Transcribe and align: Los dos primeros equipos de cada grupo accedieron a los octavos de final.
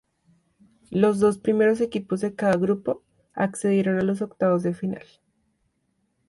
Los 0.89 1.19
dos 1.19 1.37
primeros 1.37 1.79
equipos 1.79 2.21
de 2.21 2.33
cada 2.33 2.55
grupo 2.57 3.03
accedieron 3.35 3.99
a 3.99 4.03
los 4.03 4.23
octavos 4.23 4.63
de 4.63 4.73
final. 4.73 5.05